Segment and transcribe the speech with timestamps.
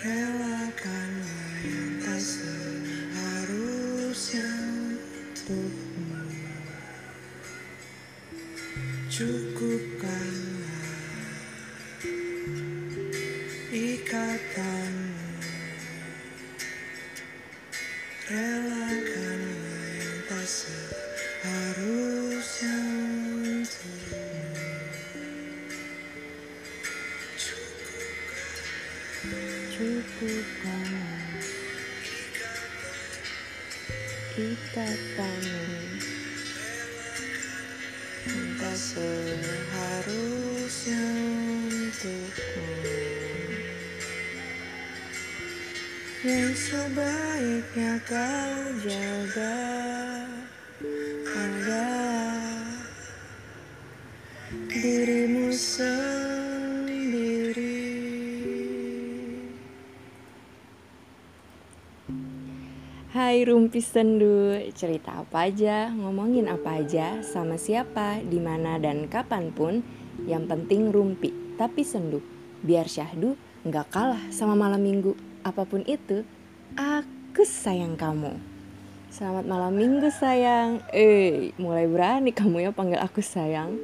[0.00, 3.60] Relakanlah yang tak seharusnya
[4.48, 6.24] untukmu.
[9.12, 9.69] Cukupkanlah
[46.20, 49.56] Yang sebaiknya kau jaga
[54.68, 55.96] dirimu sendiri
[63.16, 69.56] Hai Rumpis Sendu, cerita apa aja, ngomongin apa aja, sama siapa, di mana dan kapan
[69.56, 69.80] pun,
[70.28, 72.20] yang penting rumpi, tapi sendu.
[72.60, 75.29] Biar syahdu nggak kalah sama malam minggu.
[75.40, 76.20] Apa pun itu,
[76.76, 78.36] aku sayang kamu.
[79.08, 80.84] Selamat malam minggu sayang.
[80.92, 83.80] Eh, mulai berani kamu ya panggil aku sayang.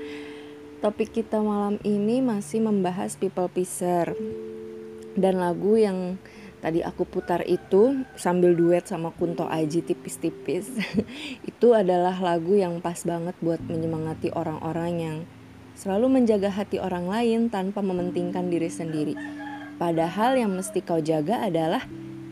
[0.85, 4.13] Topik kita malam ini masih membahas people pleaser
[5.17, 6.21] dan lagu yang
[6.61, 10.69] tadi aku putar itu sambil duet sama Kunto Aji tipis-tipis
[11.51, 15.17] itu adalah lagu yang pas banget buat menyemangati orang-orang yang
[15.73, 19.17] selalu menjaga hati orang lain tanpa mementingkan diri sendiri
[19.77, 21.85] padahal yang mesti kau jaga adalah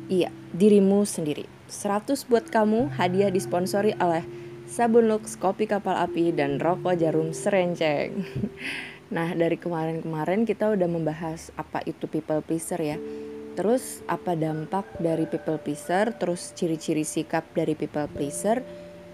[0.08, 4.24] iya dirimu sendiri 100 buat kamu hadiah disponsori oleh
[4.64, 8.12] sabun Lux, kopi kapal api, dan rokok jarum serenceng
[9.14, 12.96] Nah dari kemarin-kemarin kita udah membahas apa itu people pleaser ya
[13.54, 18.66] Terus apa dampak dari people pleaser, terus ciri-ciri sikap dari people pleaser,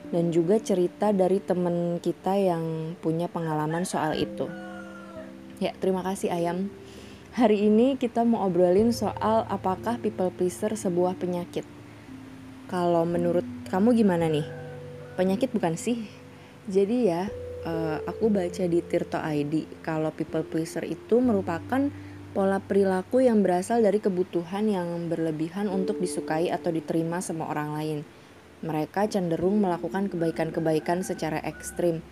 [0.09, 4.49] dan juga cerita dari temen kita yang punya pengalaman soal itu.
[5.61, 6.73] Ya, terima kasih Ayam.
[7.31, 11.63] Hari ini kita mau obrolin soal apakah people pleaser sebuah penyakit.
[12.67, 14.43] Kalau menurut kamu gimana nih?
[15.15, 16.11] Penyakit bukan sih?
[16.67, 17.31] Jadi ya,
[17.63, 21.95] uh, aku baca di Tirto ID kalau people pleaser itu merupakan
[22.35, 27.99] pola perilaku yang berasal dari kebutuhan yang berlebihan untuk disukai atau diterima sama orang lain.
[28.67, 32.03] Mereka cenderung melakukan kebaikan-kebaikan secara ekstrim.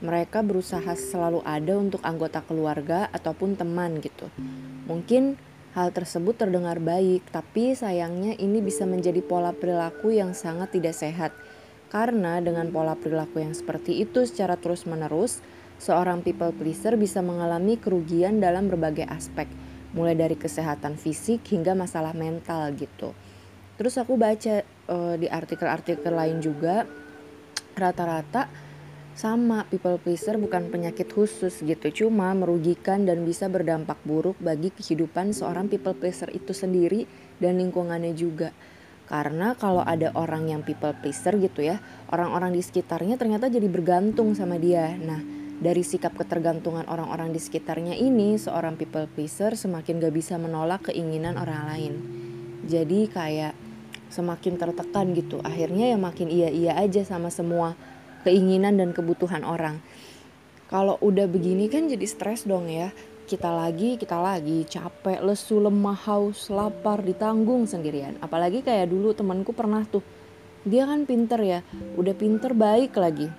[0.00, 4.32] Mereka berusaha selalu ada untuk anggota keluarga ataupun teman gitu.
[4.88, 5.36] Mungkin
[5.76, 11.36] hal tersebut terdengar baik, tapi sayangnya ini bisa menjadi pola perilaku yang sangat tidak sehat.
[11.92, 15.42] Karena dengan pola perilaku yang seperti itu secara terus-menerus,
[15.76, 19.50] seorang people pleaser bisa mengalami kerugian dalam berbagai aspek,
[19.92, 23.12] mulai dari kesehatan fisik hingga masalah mental gitu.
[23.80, 24.60] Terus aku baca
[24.92, 26.84] uh, di artikel-artikel lain juga
[27.74, 28.69] rata-rata
[29.14, 35.34] sama people pleaser bukan penyakit khusus gitu, cuma merugikan dan bisa berdampak buruk bagi kehidupan
[35.34, 37.04] seorang people pleaser itu sendiri
[37.42, 38.54] dan lingkungannya juga.
[39.10, 41.82] Karena kalau ada orang yang people pleaser gitu ya,
[42.14, 44.94] orang-orang di sekitarnya ternyata jadi bergantung sama dia.
[44.94, 45.18] Nah,
[45.58, 51.34] dari sikap ketergantungan orang-orang di sekitarnya ini, seorang people pleaser semakin gak bisa menolak keinginan
[51.42, 51.92] orang lain.
[52.70, 53.58] Jadi kayak
[54.14, 55.42] semakin tertekan gitu.
[55.42, 57.74] Akhirnya ya makin iya-iya aja sama semua
[58.22, 59.82] keinginan dan kebutuhan orang.
[60.70, 62.94] Kalau udah begini kan jadi stres dong ya.
[63.30, 68.18] Kita lagi, kita lagi capek, lesu, lemah, haus, lapar, ditanggung sendirian.
[68.18, 70.02] Apalagi kayak dulu temanku pernah tuh.
[70.66, 71.60] Dia kan pinter ya,
[71.94, 73.30] udah pinter baik lagi.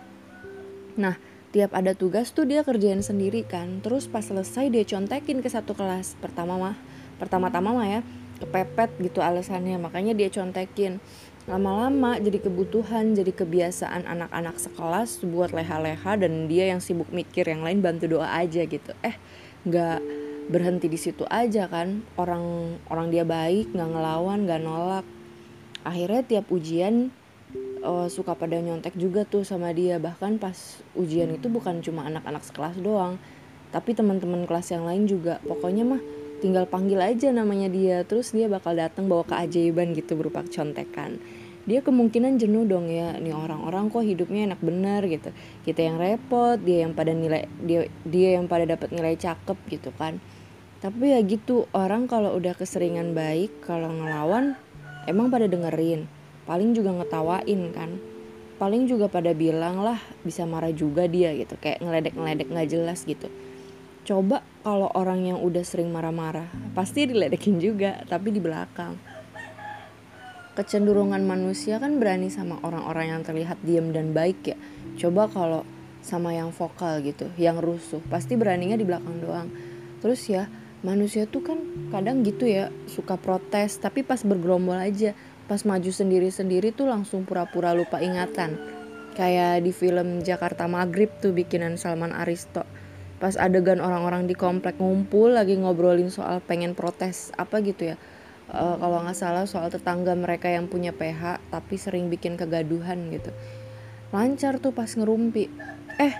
[0.95, 1.19] Nah,
[1.51, 5.75] tiap ada tugas tuh dia kerjain sendiri kan terus pas selesai dia contekin ke satu
[5.75, 6.79] kelas pertama mah
[7.19, 7.99] pertama-tama mah ya
[8.39, 11.03] kepepet gitu alasannya makanya dia contekin
[11.51, 17.59] lama-lama jadi kebutuhan jadi kebiasaan anak-anak sekelas buat leha-leha dan dia yang sibuk mikir yang
[17.59, 18.95] lain bantu doa aja gitu.
[19.03, 19.19] Eh
[19.67, 19.99] nggak
[20.47, 22.07] berhenti di situ aja kan.
[22.15, 25.05] Orang orang dia baik nggak ngelawan nggak nolak.
[25.83, 27.11] Akhirnya tiap ujian
[27.83, 29.99] uh, suka pada nyontek juga tuh sama dia.
[29.99, 30.55] Bahkan pas
[30.95, 33.19] ujian itu bukan cuma anak-anak sekelas doang
[33.75, 35.43] tapi teman-teman kelas yang lain juga.
[35.43, 35.99] Pokoknya mah
[36.41, 41.21] tinggal panggil aja namanya dia terus dia bakal datang bawa keajaiban gitu berupa contekan
[41.69, 43.13] dia kemungkinan jenuh dong ya.
[43.21, 45.29] Nih orang-orang kok hidupnya enak bener gitu.
[45.61, 49.93] Kita yang repot dia yang pada nilai dia dia yang pada dapat nilai cakep gitu
[49.93, 50.17] kan.
[50.81, 54.57] Tapi ya gitu orang kalau udah keseringan baik kalau ngelawan
[55.05, 56.09] emang pada dengerin.
[56.49, 58.01] Paling juga ngetawain kan.
[58.57, 61.53] Paling juga pada bilang lah bisa marah juga dia gitu.
[61.61, 63.29] Kayak ngeledek ngeledek nggak jelas gitu.
[64.01, 69.10] Coba kalau orang yang udah sering marah-marah pasti diledekin juga tapi di belakang
[70.51, 74.57] kecenderungan manusia kan berani sama orang-orang yang terlihat diam dan baik ya.
[74.99, 75.63] Coba kalau
[76.03, 79.47] sama yang vokal gitu yang rusuh pasti beraninya di belakang doang.
[80.03, 80.49] Terus ya
[80.81, 81.59] manusia tuh kan
[81.93, 85.13] kadang gitu ya suka protes tapi pas bergerombol aja
[85.45, 88.59] pas maju sendiri-sendiri tuh langsung pura-pura lupa ingatan.
[89.15, 92.63] Kayak di film Jakarta Maghrib tuh bikinan Salman Aristo.
[93.21, 97.95] Pas adegan orang-orang di komplek ngumpul lagi ngobrolin soal pengen protes apa gitu ya
[98.51, 103.31] uh, kalau nggak salah soal tetangga mereka yang punya PH tapi sering bikin kegaduhan gitu.
[104.11, 105.47] Lancar tuh pas ngerumpi.
[105.97, 106.13] Eh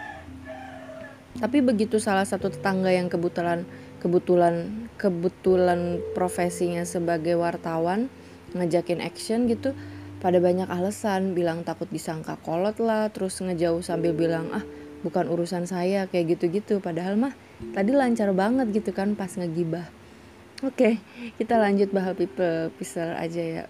[1.40, 3.64] tapi begitu salah satu tetangga yang kebetulan
[4.04, 8.12] kebetulan kebetulan profesinya sebagai wartawan
[8.52, 9.72] ngajakin action gitu
[10.20, 14.64] pada banyak alasan bilang takut disangka kolot lah terus ngejauh sambil bilang ah
[15.02, 16.78] bukan urusan saya kayak gitu-gitu.
[16.78, 17.34] Padahal mah
[17.74, 20.01] tadi lancar banget gitu kan pas ngegibah
[20.62, 20.98] oke
[21.38, 23.64] kita lanjut bahas people pleaser aja ya.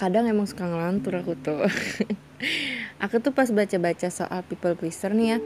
[0.00, 1.68] Kadang emang suka ngelantur aku tuh.
[3.04, 5.38] Aku tuh pas baca-baca soal people pleaser nih ya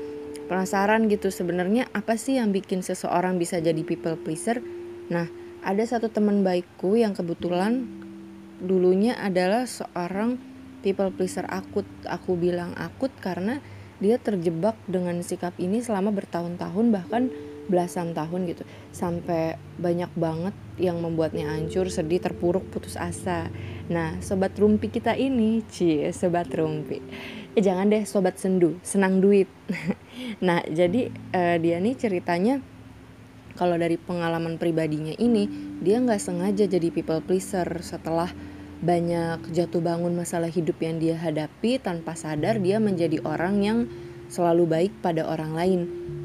[0.44, 4.60] penasaran gitu sebenarnya apa sih yang bikin seseorang bisa jadi people pleaser?
[5.08, 5.28] Nah
[5.64, 7.88] ada satu teman baikku yang kebetulan
[8.60, 10.36] dulunya adalah seorang
[10.84, 11.88] people pleaser akut.
[12.04, 13.64] Aku bilang akut karena
[14.02, 17.32] dia terjebak dengan sikap ini selama bertahun-tahun bahkan
[17.66, 18.62] belasan tahun gitu.
[18.90, 23.50] Sampai banyak banget yang membuatnya hancur sedih terpuruk putus asa.
[23.90, 26.98] Nah sobat rumpi kita ini cie sobat rumpi.
[27.54, 29.48] Eh jangan deh sobat sendu senang duit.
[30.46, 32.62] Nah jadi uh, dia nih ceritanya
[33.58, 35.46] kalau dari pengalaman pribadinya ini
[35.82, 37.66] dia nggak sengaja jadi people pleaser.
[37.82, 38.30] Setelah
[38.84, 43.78] banyak jatuh bangun masalah hidup yang dia hadapi tanpa sadar dia menjadi orang yang
[44.34, 45.80] selalu baik pada orang lain.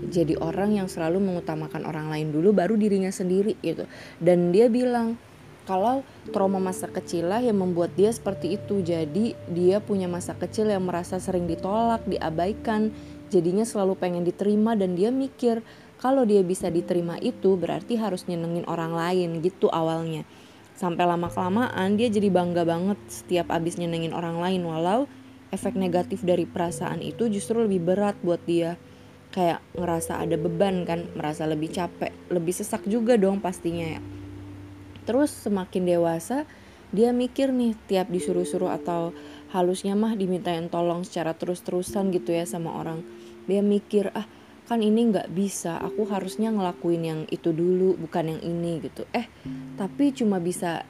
[0.10, 3.86] Jadi orang yang selalu mengutamakan orang lain dulu baru dirinya sendiri gitu.
[4.18, 5.22] Dan dia bilang
[5.70, 6.02] kalau
[6.34, 8.82] trauma masa kecil lah yang membuat dia seperti itu.
[8.82, 12.90] Jadi dia punya masa kecil yang merasa sering ditolak diabaikan.
[13.30, 15.62] Jadinya selalu pengen diterima dan dia mikir
[16.02, 20.26] kalau dia bisa diterima itu berarti harus nyenengin orang lain gitu awalnya.
[20.74, 25.06] Sampai lama kelamaan dia jadi bangga banget setiap abis nyenengin orang lain walau
[25.50, 28.78] efek negatif dari perasaan itu justru lebih berat buat dia.
[29.30, 34.02] Kayak ngerasa ada beban kan merasa lebih capek lebih sesak juga dong pastinya ya.
[35.06, 36.50] Terus semakin dewasa
[36.90, 39.14] dia mikir nih tiap disuruh-suruh atau
[39.54, 43.06] halusnya mah dimintain tolong secara terus-terusan gitu ya sama orang.
[43.46, 44.26] Dia mikir ah
[44.66, 49.06] kan ini nggak bisa aku harusnya ngelakuin yang itu dulu bukan yang ini gitu.
[49.14, 49.30] Eh
[49.78, 50.82] tapi cuma bisa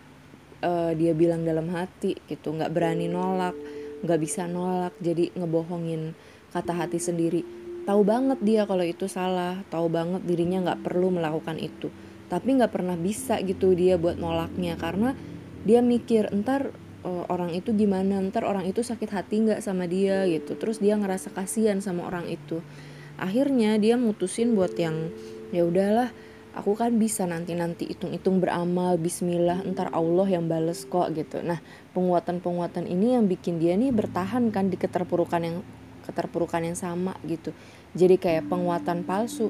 [0.63, 2.55] uh, dia bilang dalam hati gitu.
[2.55, 6.15] Nggak berani nolak nggak bisa nolak jadi ngebohongin
[6.55, 7.41] kata hati sendiri.
[7.83, 11.89] Tahu banget dia kalau itu salah tahu banget dirinya nggak perlu melakukan itu.
[12.29, 15.17] Tapi nggak pernah bisa gitu dia buat nolaknya karena
[15.65, 16.69] dia mikir entar
[17.01, 18.21] uh, orang itu gimana?
[18.21, 20.29] Ntar orang itu sakit hati nggak sama dia?
[20.29, 20.53] gitu.
[20.55, 22.61] Terus dia ngerasa kasihan sama orang itu.
[23.19, 25.11] Akhirnya dia mutusin buat yang
[25.49, 26.13] ya udahlah
[26.59, 31.39] aku kan bisa nanti nanti hitung-hitung beramal Bismillah ntar Allah yang bales kok gitu.
[31.39, 31.63] Nah
[31.95, 35.57] penguatan-penguatan ini yang bikin dia nih bertahan kan di keterpurukan yang
[36.03, 37.55] keterpurukan yang sama gitu.
[37.95, 39.49] Jadi kayak penguatan palsu.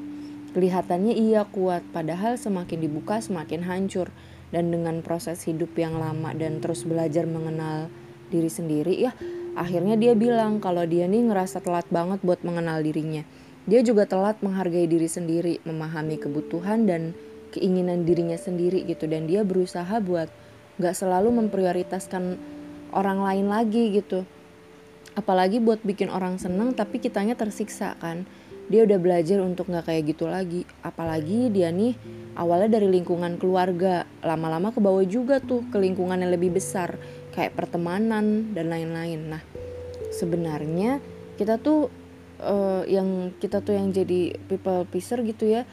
[0.50, 4.14] Kelihatannya iya kuat padahal semakin dibuka semakin hancur.
[4.50, 7.86] Dan dengan proses hidup yang lama dan terus belajar mengenal
[8.30, 9.12] diri sendiri ya
[9.58, 13.26] akhirnya dia bilang kalau dia nih ngerasa telat banget buat mengenal dirinya
[13.68, 17.12] dia juga telat menghargai diri sendiri, memahami kebutuhan dan
[17.50, 20.30] keinginan dirinya sendiri gitu dan dia berusaha buat
[20.80, 22.38] gak selalu memprioritaskan
[22.96, 24.24] orang lain lagi gitu.
[25.18, 28.24] Apalagi buat bikin orang seneng tapi kitanya tersiksa kan.
[28.70, 30.62] Dia udah belajar untuk gak kayak gitu lagi.
[30.86, 31.98] Apalagi dia nih
[32.38, 36.96] awalnya dari lingkungan keluarga, lama-lama ke bawah juga tuh ke lingkungan yang lebih besar
[37.34, 39.36] kayak pertemanan dan lain-lain.
[39.36, 39.42] Nah,
[40.14, 41.02] sebenarnya
[41.34, 41.90] kita tuh
[42.40, 45.68] uh, yang kita tuh yang jadi people pleaser gitu ya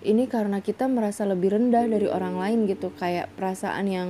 [0.00, 2.92] ini karena kita merasa lebih rendah dari orang lain gitu.
[2.96, 4.08] Kayak perasaan yang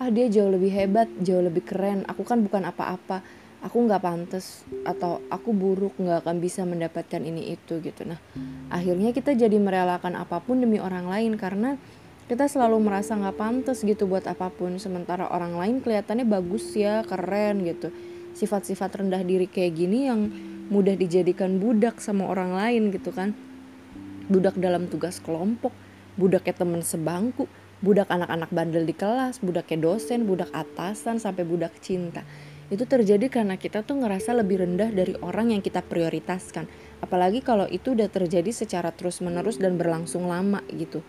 [0.00, 2.02] ah dia jauh lebih hebat jauh lebih keren.
[2.10, 3.22] Aku kan bukan apa-apa.
[3.60, 8.08] Aku nggak pantas atau aku buruk nggak akan bisa mendapatkan ini itu gitu.
[8.08, 8.18] Nah
[8.72, 11.76] akhirnya kita jadi merelakan apa pun demi orang lain karena
[12.24, 14.80] kita selalu merasa nggak pantas gitu buat apa pun.
[14.82, 17.94] Sementara orang lain kelihatannya bagus ya keren gitu.
[18.34, 23.34] Sifat-sifat rendah diri kayak gini yang mudah dijadikan budak sama orang lain gitu kan.
[24.30, 25.74] Budak dalam tugas kelompok
[26.14, 27.50] budaknya temen sebangku
[27.82, 32.22] budak anak-anak bandel di kelas budaknya dosen budak atasan sampai budak cinta.
[32.70, 36.70] Itu terjadi karena kita tuh ngerasa lebih rendah dari orang yang kita prioritaskan.
[37.02, 41.02] Apalagi kalau itu udah terjadi secara terus-menerus dan berlangsung lama gitu.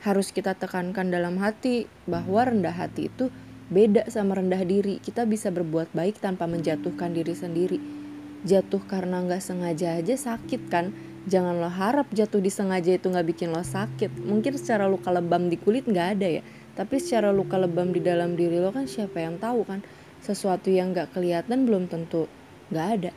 [0.00, 3.28] Harus kita tekankan dalam hati bahwa rendah hati itu
[3.68, 5.04] beda sama rendah diri.
[5.04, 8.01] Kita bisa berbuat baik tanpa menjatuhkan diri sendiri
[8.42, 10.90] jatuh karena nggak sengaja aja sakit kan?
[11.22, 14.10] Jangan lo harap jatuh disengaja itu nggak bikin lo sakit.
[14.26, 16.42] Mungkin secara luka lebam di kulit nggak ada ya.
[16.74, 19.86] Tapi secara luka lebam di dalam diri lo kan siapa yang tahu kan?
[20.18, 22.26] Sesuatu yang nggak kelihatan belum tentu
[22.74, 23.10] nggak ada.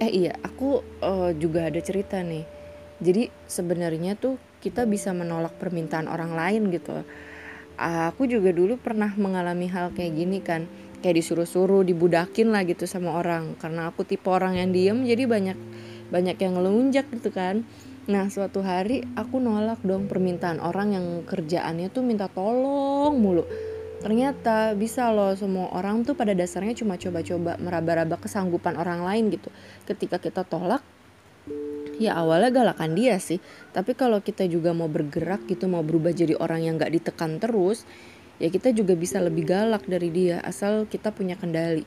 [0.00, 2.44] Eh iya aku uh, juga ada cerita nih.
[3.00, 7.00] Jadi sebenarnya tuh kita bisa menolak permintaan orang lain gitu.
[7.80, 10.68] Aku juga dulu pernah mengalami hal kayak gini kan
[11.00, 13.56] kayak disuruh-suruh dibudakin lah gitu sama orang.
[13.56, 15.58] Karena aku tipe orang yang diem jadi banyak
[16.12, 17.64] banyak yang ngelunjak gitu kan.
[18.08, 23.44] Nah suatu hari aku nolak dong permintaan orang yang kerjaannya tuh minta tolong mulu.
[24.00, 29.52] Ternyata bisa loh semua orang tuh pada dasarnya cuma coba-coba meraba-raba kesanggupan orang lain gitu.
[29.84, 30.80] Ketika kita tolak
[32.00, 33.38] ya awalnya galakan dia sih.
[33.76, 37.84] Tapi kalau kita juga mau bergerak gitu mau berubah jadi orang yang gak ditekan terus
[38.40, 41.84] ya kita juga bisa lebih galak dari dia asal kita punya kendali.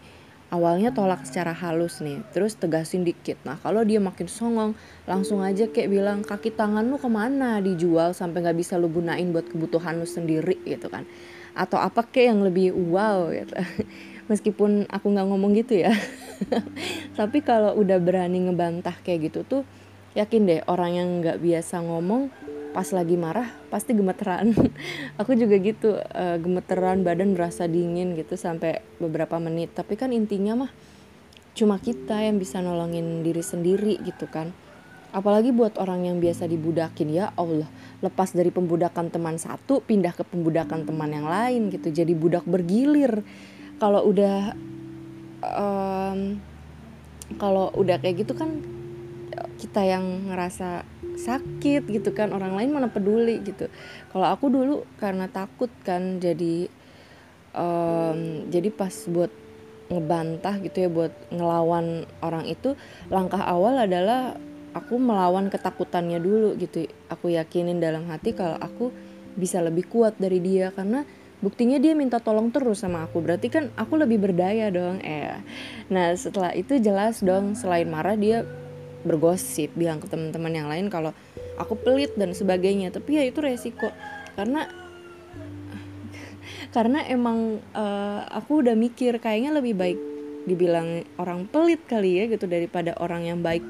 [0.53, 3.41] Awalnya tolak secara halus nih terus tegasin dikit.
[3.41, 4.77] Nah kalau dia makin songong
[5.09, 7.57] langsung aja kayak bilang kaki tangan lu ke mana?
[7.57, 11.09] Dijual sampai nggak bisa lu gunain buat kebutuhan lu sendiri gitu kan.
[11.57, 13.57] Atau apa kayak yang lebih wow gitu.
[14.29, 15.89] Meskipun aku nggak ngomong gitu ya.
[17.19, 19.65] Tapi kalau udah berani ngebantah kayak gitu tuh
[20.13, 22.29] yakin deh orang yang nggak biasa ngomong
[22.73, 24.51] pas lagi marah pasti gemeteran.
[25.21, 29.77] Aku juga gitu uh, gemeteran badan berasa dingin gitu sampai beberapa menit.
[29.77, 30.71] Tapi kan intinya mah
[31.53, 34.49] cuma kita yang bisa nolongin diri sendiri gitu kan.
[35.13, 37.69] Apalagi buat orang yang biasa dibudakin ya Allah.
[38.01, 41.93] Lepas dari pembudakan teman satu pindah ke pembudakan teman yang lain gitu.
[41.93, 43.21] Jadi budak bergilir.
[43.77, 44.57] Kalau udah
[45.45, 46.41] um,
[47.37, 48.61] kalau udah kayak gitu kan
[49.61, 50.85] kita yang ngerasa
[51.17, 53.69] sakit gitu kan orang lain mana peduli gitu.
[54.11, 56.67] Kalau aku dulu karena takut kan jadi
[57.53, 59.31] um, jadi pas buat
[59.91, 62.73] ngebantah gitu ya buat ngelawan orang itu
[63.13, 64.33] langkah awal adalah
[64.73, 66.89] aku melawan ketakutannya dulu gitu.
[67.09, 68.89] Aku yakinin dalam hati kalau aku
[69.33, 71.05] bisa lebih kuat dari dia karena
[71.43, 73.21] buktinya dia minta tolong terus sama aku.
[73.21, 75.37] Berarti kan aku lebih berdaya dong eh
[75.93, 78.47] nah setelah itu jelas dong selain marah dia
[79.03, 81.11] bergosip bilang ke teman-teman yang lain kalau
[81.59, 82.89] aku pelit dan sebagainya.
[82.89, 83.91] Tapi ya itu resiko.
[84.33, 84.65] Karena
[86.75, 89.99] karena emang uh, aku udah mikir kayaknya lebih baik
[90.43, 93.63] dibilang orang pelit kali ya gitu daripada orang yang baik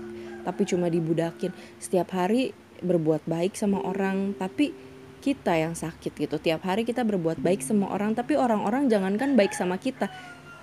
[0.45, 1.51] tapi cuma dibudakin.
[1.81, 4.71] Setiap hari berbuat baik sama orang tapi
[5.23, 6.35] kita yang sakit gitu.
[6.39, 10.11] Tiap hari kita berbuat baik sama orang tapi orang-orang jangankan baik sama kita.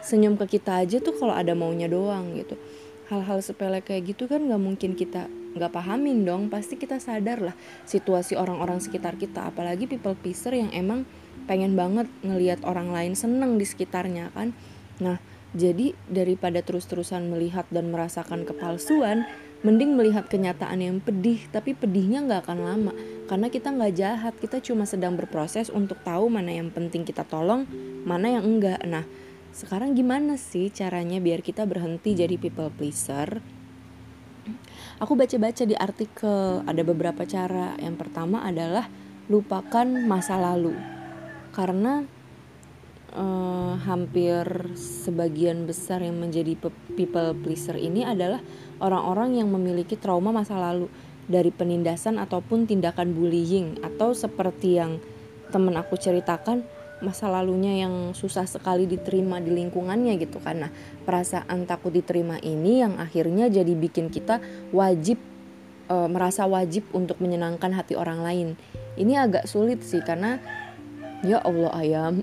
[0.01, 2.57] Senyum ke kita aja tuh kalau ada maunya doang gitu
[3.11, 5.27] hal-hal sepele kayak gitu kan nggak mungkin kita
[5.59, 6.47] nggak pahamin dong.
[6.49, 9.51] Pasti kita sadar lah situasi orang-orang sekitar kita.
[9.51, 11.05] Apalagi people pleaser yang emang
[11.51, 14.55] pengen banget ngelihat orang lain seneng di sekitarnya kan.
[15.03, 15.19] Nah
[15.51, 19.27] jadi daripada terus-terusan melihat dan merasakan kepalsuan
[19.61, 22.93] Mending melihat kenyataan yang pedih, tapi pedihnya nggak akan lama.
[23.29, 27.69] Karena kita nggak jahat, kita cuma sedang berproses untuk tahu mana yang penting kita tolong,
[28.09, 28.81] mana yang enggak.
[28.89, 29.05] Nah,
[29.51, 33.43] sekarang gimana sih caranya biar kita berhenti jadi people pleaser?
[35.01, 37.75] Aku baca-baca di artikel, ada beberapa cara.
[37.81, 38.87] Yang pertama adalah
[39.27, 40.77] lupakan masa lalu.
[41.51, 42.05] Karena
[43.15, 44.45] uh, hampir
[44.79, 46.55] sebagian besar yang menjadi
[46.95, 48.39] people pleaser ini adalah
[48.79, 50.87] orang-orang yang memiliki trauma masa lalu
[51.31, 54.99] dari penindasan ataupun tindakan bullying atau seperti yang
[55.51, 56.67] temen aku ceritakan
[57.01, 60.69] masa lalunya yang susah sekali diterima di lingkungannya gitu karena
[61.05, 64.41] perasaan takut diterima ini yang akhirnya jadi bikin kita
[64.73, 65.17] wajib
[65.89, 68.49] e, merasa wajib untuk menyenangkan hati orang lain.
[69.01, 70.41] Ini agak sulit sih karena
[71.21, 72.15] ya Allah ayam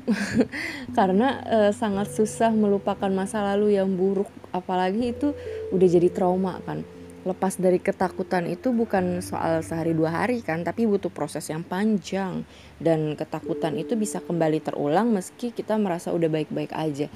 [0.97, 4.29] karena e, sangat susah melupakan masa lalu yang buruk.
[4.53, 5.33] Apalagi itu
[5.73, 6.96] udah jadi trauma kan
[7.27, 12.47] lepas dari ketakutan itu bukan soal sehari dua hari kan tapi butuh proses yang panjang.
[12.79, 17.11] Dan ketakutan itu bisa kembali terulang meski kita merasa udah baik-baik aja.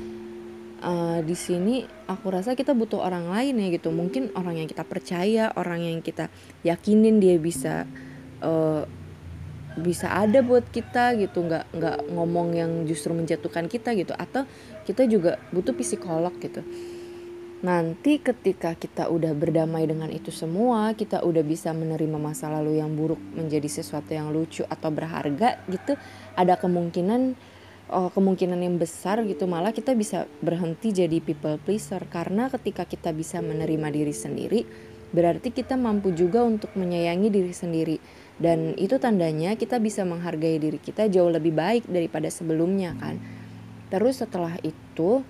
[0.81, 3.89] Uh, di sini aku rasa kita butuh orang lain ya gitu.
[3.89, 6.27] Mungkin orang yang kita percaya orang yang kita
[6.67, 7.87] yakinin dia bisa
[8.43, 8.83] uh,
[9.79, 11.47] bisa ada buat kita gitu.
[11.47, 14.11] Nggak nggak ngomong yang justru menjatuhkan kita gitu.
[14.13, 14.43] Atau
[14.83, 16.65] kita juga butuh psikolog gitu
[17.61, 22.97] nanti ketika kita udah berdamai dengan itu semua kita udah bisa menerima masa lalu yang
[22.97, 25.93] buruk menjadi sesuatu yang lucu atau berharga gitu
[26.33, 27.37] ada kemungkinan
[27.91, 32.01] oh, kemungkinan yang besar gitu malah kita bisa berhenti jadi people pleaser.
[32.07, 34.61] Karena ketika kita bisa menerima diri sendiri
[35.11, 37.97] berarti kita mampu juga untuk menyayangi diri sendiri.
[38.41, 43.19] Dan itu tandanya kita bisa menghargai diri kita jauh lebih baik daripada sebelumnya kan.
[43.91, 45.21] Terus setelah itu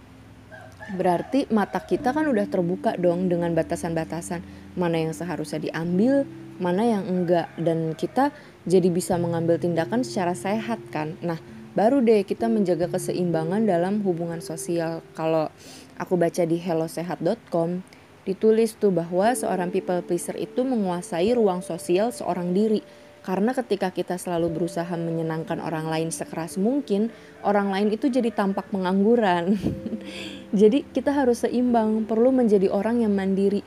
[0.95, 4.41] berarti mata kita kan udah terbuka dong dengan batasan-batasan.
[4.73, 6.25] Mana yang seharusnya diambil
[6.61, 7.49] mana yang enggak.
[7.57, 8.29] Dan kita
[8.69, 11.17] jadi bisa mengambil tindakan secara sehat kan.
[11.25, 11.41] Nah
[11.73, 15.01] baru deh kita menjaga keseimbangan dalam hubungan sosial.
[15.17, 15.49] Kalau
[15.97, 17.81] aku baca di hellosehat.com
[18.21, 22.85] ditulis tuh bahwa seorang people pleaser itu menguasai ruang sosial seorang diri.
[23.21, 27.13] Karena ketika kita selalu berusaha menyenangkan orang lain sekeras mungkin,
[27.45, 29.61] orang lain itu jadi tampak pengangguran.
[30.61, 33.61] jadi kita harus seimbang, perlu menjadi orang yang mandiri.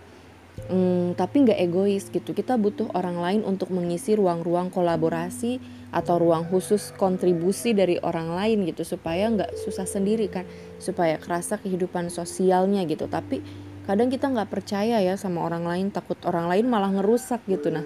[0.66, 2.34] Hmm, tapi nggak egois gitu.
[2.34, 5.62] Kita butuh orang lain untuk mengisi ruang-ruang kolaborasi
[5.94, 10.42] atau ruang khusus kontribusi dari orang lain gitu supaya nggak susah sendiri kan,
[10.82, 13.06] supaya kerasa kehidupan sosialnya gitu.
[13.06, 13.38] Tapi
[13.87, 17.84] kadang kita nggak percaya ya sama orang lain takut orang lain malah ngerusak gitu nah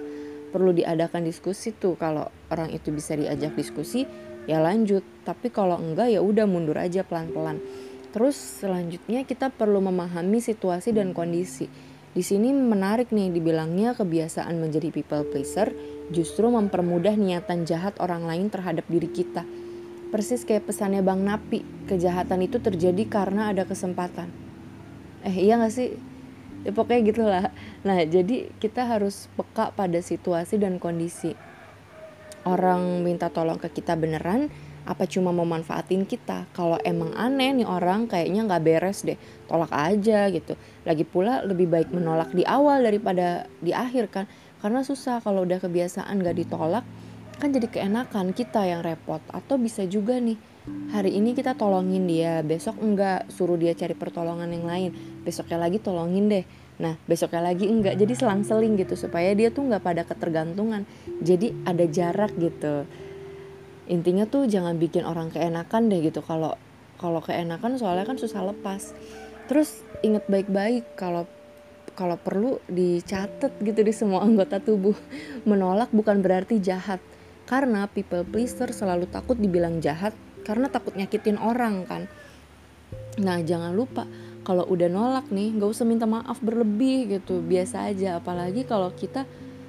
[0.49, 1.95] perlu diadakan diskusi tuh.
[1.95, 4.03] Kalau orang itu bisa diajak diskusi
[4.49, 5.05] ya lanjut.
[5.23, 7.61] Tapi kalau enggak ya udah mundur aja pelan-pelan.
[8.09, 11.69] Terus selanjutnya kita perlu memahami situasi dan kondisi.
[12.09, 15.69] Di sini menarik nih dibilangnya kebiasaan menjadi people pleaser
[16.09, 19.45] justru mempermudah niatan jahat orang lain terhadap diri kita.
[20.09, 24.33] Persis kayak pesannya Bang Napi kejahatan itu terjadi karena ada kesempatan.
[25.21, 26.08] Eh iya gak sih
[26.63, 27.45] ya pokoknya gitulah.
[27.85, 31.35] Nah jadi kita harus peka pada situasi dan kondisi.
[32.47, 34.47] Orang minta tolong ke kita beneran
[34.89, 36.49] apa cuma mau manfaatin kita?
[36.55, 39.19] Kalau emang aneh nih orang kayaknya nggak beres deh.
[39.45, 40.57] Tolak aja gitu.
[40.81, 44.25] Lagi pula lebih baik menolak di awal daripada di akhir kan.
[44.59, 46.83] Karena susah kalau udah kebiasaan gak ditolak
[47.39, 49.21] kan jadi keenakan kita yang repot.
[49.29, 50.35] Atau bisa juga nih
[50.89, 54.91] hari ini kita tolongin dia besok enggak suruh dia cari pertolongan yang lain.
[55.21, 56.45] Besoknya lagi tolongin deh.
[56.81, 60.83] Nah besoknya lagi enggak jadi selang-seling gitu supaya dia tuh nggak pada ketergantungan.
[61.21, 62.89] Jadi ada jarak gitu.
[63.89, 66.57] Intinya tuh jangan bikin orang keenakan deh gitu kalau
[66.99, 68.91] kalau keenakan soalnya kan susah lepas.
[69.47, 71.29] Terus inget baik-baik kalau
[71.93, 74.97] kalau perlu dicatat gitu di semua anggota tubuh.
[75.49, 76.99] Menolak bukan berarti jahat.
[77.49, 82.07] Karena people pleaser selalu takut dibilang jahat karena takut nyakitin orang kan.
[83.19, 84.07] Nah jangan lupa
[84.47, 87.43] kalau udah nolak nih nggak usah minta maaf berlebih gitu.
[87.43, 89.27] Biasa aja apalagi kalau kita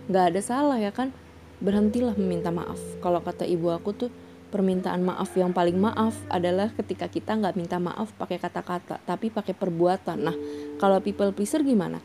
[0.09, 1.13] nggak ada salah ya kan.
[1.61, 2.81] Berhentilah meminta maaf.
[3.05, 4.11] Kalau kata ibu aku tuh
[4.51, 9.55] permintaan maaf yang paling maaf adalah ketika kita nggak minta maaf pakai kata-kata tapi pakai
[9.55, 10.19] perbuatan.
[10.19, 10.37] Nah
[10.81, 12.01] kalau people pleaser gimana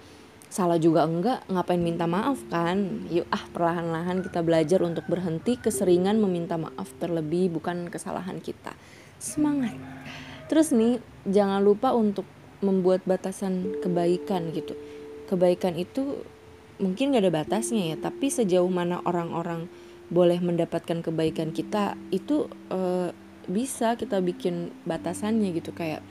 [0.49, 3.05] salah juga enggak ngapain minta maaf kan?
[3.11, 8.73] Yuk ah perlahan-lahan kita belajar untuk berhenti keseringan meminta maaf terlebih bukan kesalahan kita.
[9.19, 9.75] Semangat.
[10.45, 12.25] Terus nih jangan lupa untuk
[12.63, 14.77] membuat batasan kebaikan gitu.
[15.25, 16.21] Kebaikan itu
[16.77, 19.71] mungkin gak ada batasnya ya tapi sejauh mana orang-orang
[20.11, 23.09] boleh mendapatkan kebaikan kita itu uh,
[23.49, 25.73] bisa kita bikin batasannya gitu.
[25.73, 26.05] Kayak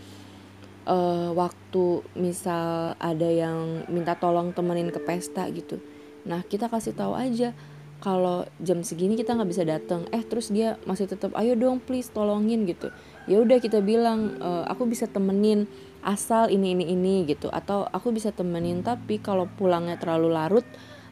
[0.89, 5.81] uh, waktu misal ada yang minta tolong temenin ke pesta gitu.
[6.25, 7.53] Nah kita kasih tahu aja
[8.01, 12.13] kalau jam segini kita nggak bisa datang eh terus dia masih tetap ayo dong please
[12.13, 12.93] tolongin gitu.
[13.25, 15.65] Ya udah kita bilang e, aku bisa temenin
[16.05, 17.49] asal ini ini ini gitu.
[17.49, 20.67] Atau aku bisa temenin tapi kalau pulangnya terlalu larut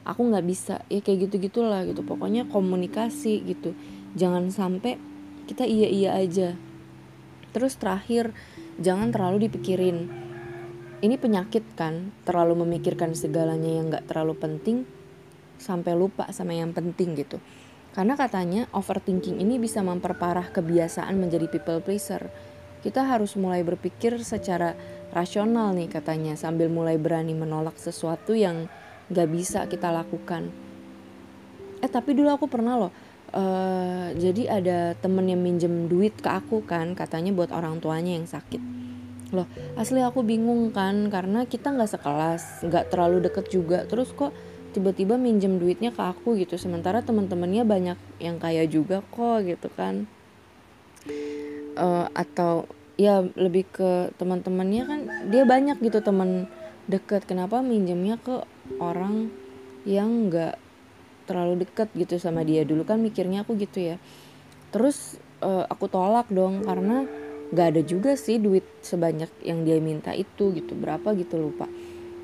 [0.05, 0.85] aku nggak bisa.
[0.93, 2.05] Ya kayak gitu gitulah gitu.
[2.05, 3.73] Pokoknya komunikasi gitu.
[4.13, 5.01] Jangan sampai
[5.49, 6.53] kita iya iya aja.
[7.57, 8.37] Terus terakhir
[8.83, 10.11] jangan terlalu dipikirin.
[11.03, 12.11] Ini penyakit kan?
[12.27, 14.83] Terlalu memikirkan segalanya yang gak terlalu penting
[15.59, 17.39] sampai lupa sama yang penting gitu.
[17.95, 22.27] Karena katanya overthinking ini bisa memperparah kebiasaan menjadi people pleaser.
[22.83, 24.75] Kita harus mulai berpikir secara
[25.15, 28.67] rasional nih katanya sambil mulai berani menolak sesuatu yang
[29.11, 30.51] gak bisa kita lakukan.
[31.83, 32.93] Eh tapi dulu aku pernah loh
[33.33, 38.29] uh, jadi ada temen yang minjem duit ke aku kan katanya buat orang tuanya yang
[38.29, 38.61] sakit.
[39.33, 39.49] Loh
[39.81, 43.89] asli aku bingung kan karena kita nggak sekelas nggak terlalu deket juga.
[43.89, 44.31] Terus kok
[44.77, 50.05] tiba-tiba minjem duitnya ke aku gitu sementara teman-temannya banyak yang kaya juga kok gitu kan.
[51.73, 52.69] Uh, atau
[53.01, 55.01] ya lebih ke teman-temannya kan
[55.33, 56.47] dia banyak gitu teman
[56.87, 57.25] deket.
[57.25, 58.45] Kenapa minjemnya ke
[58.79, 59.33] orang
[59.83, 60.62] yang nggak
[61.25, 62.67] terlalu deket gitu sama dia.
[62.67, 63.97] Dulu kan mikirnya aku gitu ya.
[64.73, 67.05] Terus uh, aku tolak dong karena
[67.53, 70.73] gak ada juga sih duit sebanyak yang dia minta itu gitu.
[70.75, 71.69] Berapa gitu lupa.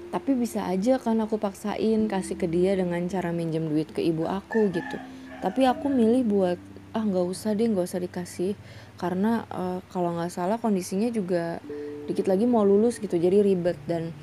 [0.08, 4.24] Tapi bisa aja kan aku paksain kasih ke dia dengan cara minjem duit ke ibu
[4.24, 4.96] aku gitu.
[5.44, 6.58] Tapi aku milih buat
[6.96, 8.56] ah nggak usah deh nggak usah dikasih.
[8.96, 11.61] Karena uh, kalau nggak salah kondisinya juga
[12.08, 13.76] dikit lagi mau lulus gitu jadi ribet.
[13.84, 14.16] Dan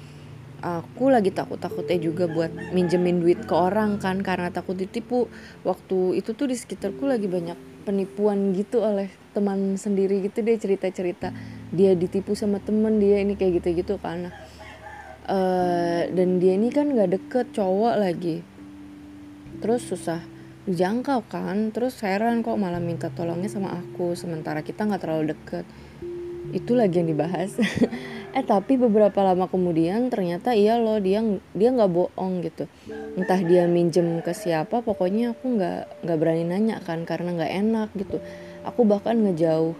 [0.66, 5.30] aku lagi takut-takutnya juga buat minjemin duit ke orang kan karena takut ditipu.
[5.62, 11.30] Waktu itu tuh di sekitarku lagi banyak penipuan gitu oleh teman sendiri gitu dia cerita-cerita.
[11.70, 14.34] Dia ditipu sama temen dia ini kayak gitu-gitu kan.
[15.26, 18.42] Uh, dan dia ini kan nggak deket cowok lagi.
[19.62, 20.26] Terus susah
[20.66, 25.66] dijangkau kan terus heran kok malah minta tolongnya sama aku sementara kita nggak terlalu deket.
[26.54, 27.58] Itu lagi yang dibahas
[28.36, 31.24] eh tapi beberapa lama kemudian ternyata iya loh dia
[31.56, 32.68] dia nggak bohong gitu.
[33.16, 37.90] Entah dia minjem ke siapa pokoknya aku nggak nggak berani nanya kan karena nggak enak
[37.96, 38.20] gitu.
[38.68, 39.72] Aku bahkan ngejauh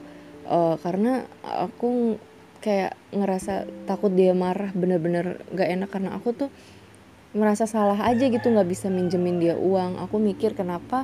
[0.48, 2.16] uh, karena aku
[2.64, 5.90] kayak ngerasa takut dia marah bener-bener nggak enak.
[5.92, 6.50] Karena aku tuh
[7.36, 10.00] merasa salah aja gitu nggak bisa minjemin dia uang.
[10.00, 11.04] Aku mikir kenapa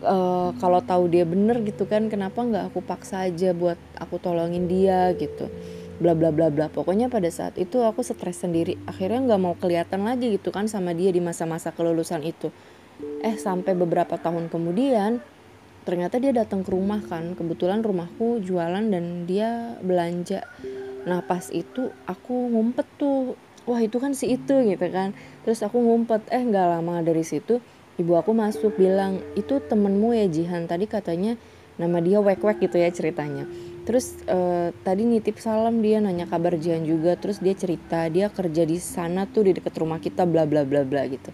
[0.00, 4.64] uh, kalau tahu dia bener gitu kan kenapa nggak aku paksa aja buat aku tolongin
[4.68, 5.52] dia gitu
[5.96, 6.66] bla bla bla bla.
[6.68, 8.76] Pokoknya pada saat itu aku stres sendiri.
[8.84, 12.52] Akhirnya nggak mau kelihatan lagi gitu kan sama dia di masa-masa kelulusan itu.
[13.20, 15.20] Eh sampai beberapa tahun kemudian
[15.86, 17.32] ternyata dia datang ke rumah kan.
[17.36, 20.44] Kebetulan rumahku jualan dan dia belanja.
[21.08, 23.36] Nah pas itu aku ngumpet tuh.
[23.66, 25.16] Wah itu kan si itu gitu kan.
[25.42, 26.28] Terus aku ngumpet.
[26.28, 27.58] Eh nggak lama dari situ
[27.96, 30.68] ibu aku masuk bilang itu temenmu ya Jihan.
[30.68, 31.40] Tadi katanya
[31.76, 33.44] nama dia wek wek gitu ya ceritanya
[33.86, 38.66] terus uh, tadi nitip salam dia nanya kabar Jihan juga terus dia cerita dia kerja
[38.66, 41.30] di sana tuh di dekat rumah kita bla bla bla bla gitu.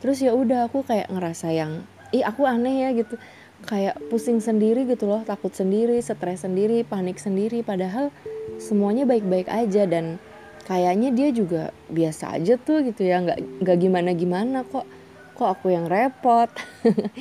[0.00, 3.20] Terus ya udah aku kayak ngerasa yang ih aku aneh ya gitu.
[3.60, 8.08] Kayak pusing sendiri gitu loh takut sendiri stres sendiri panik sendiri padahal
[8.56, 10.16] semuanya baik-baik aja dan
[10.64, 13.20] kayaknya dia juga biasa aja tuh gitu ya.
[13.20, 14.88] Nggak nggak gimana gimana kok.
[15.36, 16.48] Kok aku yang repot?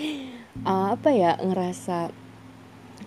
[0.63, 2.11] Apa ya ngerasa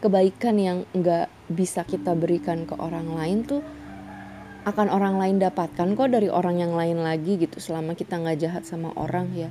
[0.03, 3.63] kebaikan yang nggak bisa kita berikan ke orang lain tuh
[4.63, 7.63] akan orang lain dapatkan kok dari orang yang lain lagi gitu.
[7.63, 9.51] Selama kita nggak jahat sama orang ya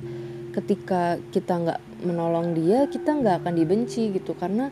[0.52, 4.36] ketika kita nggak menolong dia kita nggak akan dibenci gitu.
[4.36, 4.68] Karena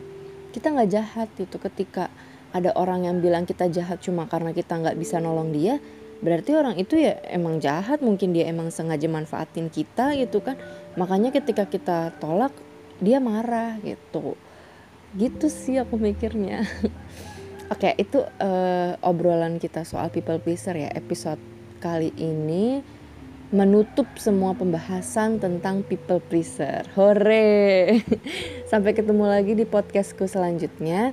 [0.53, 1.57] kita nggak jahat gitu.
[1.57, 2.13] Ketika
[2.53, 5.81] ada orang yang bilang kita jahat cuma karena kita nggak bisa nolong dia
[6.21, 8.01] berarti orang itu ya emang jahat.
[8.05, 10.57] Mungkin dia emang sengaja manfaatin kita gitu kan.
[10.97, 12.53] Makanya ketika kita tolak
[13.01, 14.37] dia marah gitu
[15.15, 16.63] gitu sih aku mikirnya.
[17.71, 20.91] Oke okay, itu uh, obrolan kita soal people pleaser ya.
[20.91, 21.39] Episode
[21.79, 22.83] kali ini
[23.51, 26.87] menutup semua pembahasan tentang people pleaser.
[26.95, 27.99] Hore!
[28.71, 31.11] Sampai ketemu lagi di podcastku selanjutnya.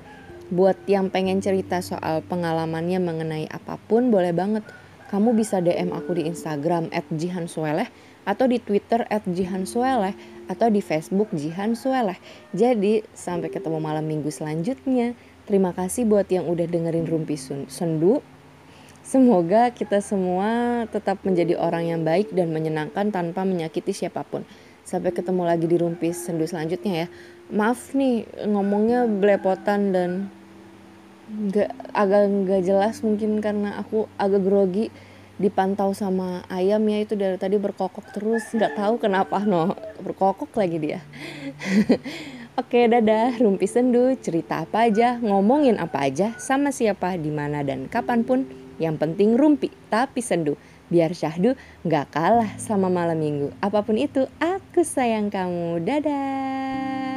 [0.48, 4.62] Buat yang pengen cerita soal pengalamannya mengenai apa pun boleh banget.
[5.10, 7.90] Kamu bisa DM aku di Instagram @jihansueleh
[8.22, 12.16] atau di Twitter @jihansueleh atau di Facebook Jihan Sueleh.
[12.56, 15.12] Jadi sampai ketemu malam minggu selanjutnya.
[15.44, 17.36] Terima kasih buat yang udah dengerin Rumpi
[17.68, 18.24] Sendu.
[19.00, 24.44] Semoga kita semua tetap menjadi orang yang baik dan menyenangkan tanpa menyakiti siapa pun.
[24.84, 27.06] Sampai ketemu lagi di Rumpi Sendu selanjutnya ya.
[27.48, 30.10] Maaf nih ngomongnya belepotan dan
[31.28, 34.88] nggak agak nggak jelas mungkin karena aku agak grogi
[35.38, 38.44] dipantau sama ayam ya itu dari tadi berkokok terus.
[38.50, 39.78] Nggak tahu kenapa no.
[40.02, 41.00] Berkokok lagi dia.
[42.60, 43.38] Oke dadah.
[43.38, 48.44] Rumpi sendu cerita apa aja ngomongin apa aja sama siapa di mana dan kapan pun.
[48.78, 50.58] Yang penting rumpi tapi sendu.
[50.90, 51.54] Biar syahdu
[51.86, 53.54] nggak kalah sama malam minggu.
[53.62, 55.82] Apa pun itu aku sayang kamu.
[55.86, 57.07] Dadah